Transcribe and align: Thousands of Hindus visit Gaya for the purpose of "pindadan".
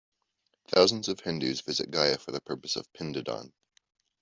Thousands 0.69 1.09
of 1.09 1.19
Hindus 1.19 1.61
visit 1.61 1.91
Gaya 1.91 2.17
for 2.17 2.31
the 2.31 2.41
purpose 2.41 2.75
of 2.75 2.91
"pindadan". 2.91 3.51